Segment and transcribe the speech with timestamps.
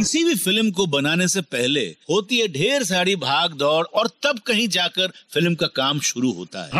[0.00, 4.38] किसी भी फ़िल्म को बनाने से पहले होती है ढेर सारी भाग दौड़ और तब
[4.38, 6.70] कहीं जाकर फ़िल्म का काम शुरू होता है।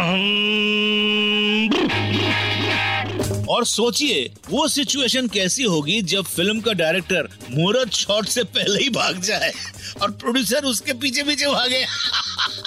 [3.48, 8.90] और सोचिए, वो सिचुएशन कैसी होगी जब फ़िल्म का डायरेक्टर मुहूर्त शॉट से पहले ही
[8.90, 9.52] भाग जाए
[10.02, 11.86] और प्रोड्यूसर उसके पीछे पीछे भागे।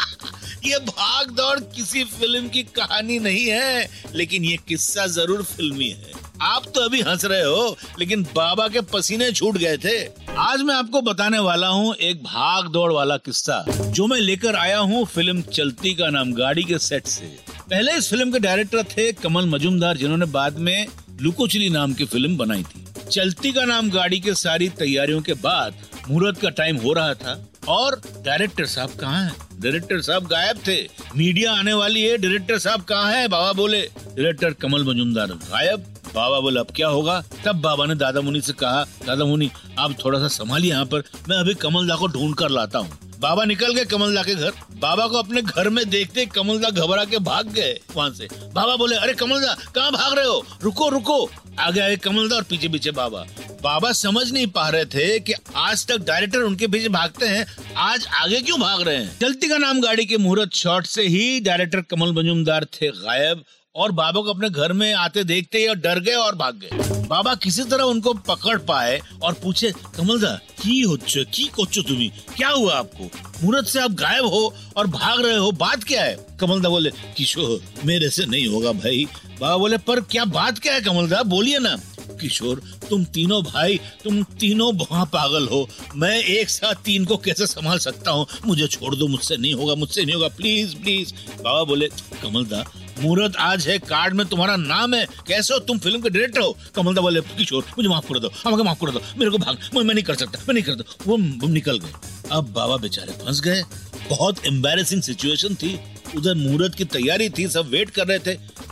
[0.66, 6.12] ये भाग दौड़ किसी फ़िल्म की कहानी नहीं है, लेकिन ये किस्सा ज़रूर फिल्मी है।
[6.42, 9.98] आप तो अभी हंस रहे हो, लेकिन बाबा के पसीने छूट गए थे।
[10.40, 14.78] आज मैं आपको बताने वाला हूँ एक भाग दौड़ वाला किस्सा, जो मैं लेकर आया
[14.80, 19.12] हूँ फ़िल्म चलती का नाम, गाड़ी के सेट से। पहले इस फ़िल्म के डायरेक्टर थे
[19.14, 20.88] कमल मजुमदार, जिन्होंने बाद में
[21.22, 25.76] लुकोचली नाम की फ़िल्म बनाई थी। चलती का नाम, गाड़ी के सारी तैयारियों के बाद
[26.10, 29.36] मुहूर्त का टाइम हो रहा था, और डायरेक्टर साहब कहाँ हैं?
[29.64, 30.84] डायरेक्टर साहब गायब थे।
[31.16, 33.28] मीडिया आने वाली है, डायरेक्टर साहब कहाँ है?
[33.28, 35.80] बाबा बोले, डायरेक्टर कमल मजुमदार, गायब।
[36.16, 37.24] बाबा बोले, अब क्या होगा?
[37.46, 41.04] तब बाबा ने दादा मुनि से कहा, दादा मुनि, आप थोड़ा सा संभालिए यहाँ पर,
[41.30, 44.52] मैं अभी कमल दा को ढूंढ कर लाता हूँ। बाबा निकल गए कमलदा के घर।
[44.80, 48.96] बाबा को अपने घर में देखते कमलदा घबरा के भाग गए वहाँ से। बाबा बोले,
[48.96, 50.46] अरे कमलदा कहाँ भाग रहे हो?
[50.64, 53.26] रुको रुको। आगे आगे कमलदा और पीछे पीछे बाबा।
[53.64, 57.46] बाबा समझ नहीं पा रहे थे कि आज तक डायरेक्टर उनके पीछे भागते हैं,
[57.78, 59.18] आज आगे क्यों भाग रहे हैं?
[59.20, 63.44] चलती का नाम गाड़ी के मुहूर्त शॉट से ही डायरेक्टर कमल मजुमदार थे गायब
[63.76, 67.36] और बाबा को अपने घर में आते देखते ही डर गए और भाग गए। बाबा
[67.36, 72.12] किसी तरह उनको पकड़ पाए और पूछे कमलदा की होच्छो, की कोचो तुम्हें?
[72.36, 73.04] क्या हुआ आपको?
[73.44, 76.18] मुहूर्त से आप गायब हो और भाग रहे हो, बात क्या है?
[76.40, 79.08] कमलदा बोले, किशोर, मेरे से नहीं होगा भाई।
[79.40, 81.76] बाबा बोले, पर क्या बात क्या है कमलदा बोलिए ना।
[82.24, 87.48] किशोर तुम तीनों भाई तुम तीनों वहाँ पागल हो। मैं एक साथ तीन को कैसे
[87.48, 88.26] संभाल सकता हूँ?
[88.46, 91.88] मुझे छोड़ दो मुझसे नहीं होगा मुझसे नहीं होगा। प्लीज़ प्लीज़ बाबा बोले
[92.22, 92.64] कमलदा
[93.02, 96.58] मुहूर्त आज है कार्ड में तुम्हारा नाम है। कैसे हो तुम फ़िल्म के डायरेक्टर हो?
[96.76, 99.84] कमलदा बोले किशोर मुझे माफ़ कर दो हमें माफ़ कर दो मेरे को भाग मैं,
[99.84, 101.18] मैं नहीं कर सकता मैं नहीं कर दो वो,
[101.48, 101.94] निकल गए।
[102.32, 103.64] अब बाबा बेचारे फंस गए।
[104.10, 105.80] बहुत एम्बेसिंग सिचुएशन थी।
[106.18, 108.32] उधर मुहूर्त की तैयारी थी सब वेट कर रहे थे।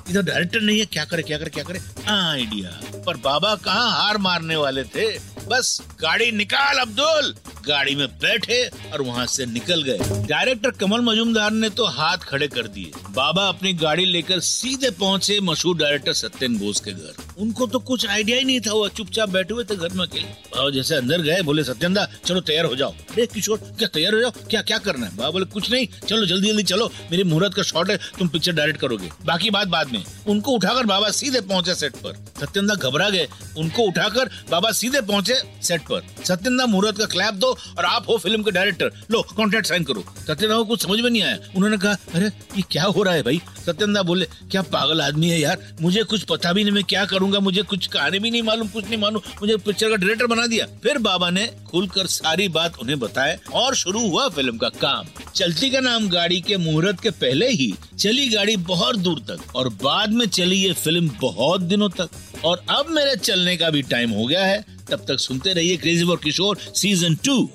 [0.09, 1.79] इधर डायरेक्टर नहीं है क्या करे क्या करे क्या करे?
[2.09, 5.07] आइडिया पर बाबा कहाँ हार मारने वाले थे?
[5.47, 7.35] बस गाड़ी निकाल अब्दुल।
[7.67, 8.63] गाड़ी में बैठे
[8.93, 13.47] और वहाँ से निकल गए। डायरेक्टर कमल मजुमदार ने तो हाथ खड़े कर दिए। बाबा
[13.47, 18.37] अपनी गाड़ी लेकर सीधे पहुँचे मशहूर डायरेक्टर सत्यन बोस के घर। उनको तो कुछ आइडिया
[18.37, 21.41] ही नहीं था वो चुपचाप बैठे हुए थे घर में अकेले। बाबा जैसे अंदर गए,
[21.41, 24.31] बोले सत्यनदा चलो तैयार हो जाओ। अरे किशोर, क्या तैयार हो जाओ?
[24.49, 25.15] क्या क्या करना है?
[25.15, 28.51] बाबा बोले, कुछ नहीं, चलो, जल्दी जल्दी चलो। मेरी मुहूर्त का शॉट है, तुम पिक्चर
[28.51, 33.09] डायरेक्ट करोगे। बाकी बात बाद में। उनको उठाकर बाबा सीधे पहुँचे सेट पर। सत्यनदा घबरा
[33.09, 33.27] गए।
[33.57, 38.17] उनको उठाकर बाबा सीधे पहुँचे सेट पर। सत्यनदा मुहूर्त का क्लैप दो और आप हो
[38.17, 41.77] फ़िल्म के डायरेक्टर। लो कॉन्ट्रैक्ट साइन करो। सत्यन को कुछ समझ में नहीं आया। उन्होंने
[41.77, 43.41] कहा, अरे, ये क्या हो रहा है भाई?
[43.65, 47.39] सत्यन बोले, क्या पागल आदमी है यार। मुझे कुछ पता भी नहीं, मैं क्या करूँगा?
[47.39, 50.65] मुझे कुछ कहानी भी नहीं मालूम, कुछ नहीं मालूम। मुझे पिक्चर का डायरेक्टर बना दिया।
[50.65, 55.05] फिर बाबा ने खुलकर सारी बात उन्हें बताए और शुरू हुआ फ़िल्म का काम।
[55.35, 59.69] चलती का नाम गाड़ी के मुहूर्त के पहले ही चली गाड़ी बहुत दूर तक और
[59.83, 62.09] बाद में चली ये फ़िल्म बहुत दिनों तक।
[62.45, 66.05] और अब मेरे चलने का भी टाइम हो गया है। तब तक सुनते रहिए crazy
[66.05, 67.49] for Kishore season two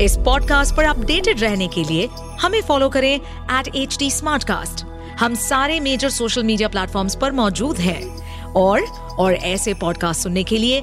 [0.00, 2.08] इस पॉडकास्ट पर अपडेटेड रहने के लिए
[2.40, 4.10] हमें फॉलो करें एट एच टी
[5.20, 8.80] हम सारे मेजर सोशल मीडिया प्लेटफॉर्म्स पर मौजूद हैं। और
[9.18, 10.82] और ऐसे पॉडकास्ट सुनने के लिए